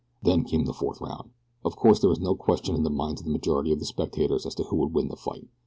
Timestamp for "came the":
0.45-0.73